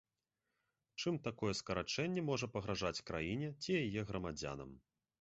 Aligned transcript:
Чым 1.03 1.19
такое 1.27 1.53
скарачэнне 1.59 2.21
можа 2.31 2.51
пагражаць 2.57 3.05
краіне 3.13 3.55
ці 3.61 3.81
яе 3.85 4.01
грамадзянам? 4.13 4.79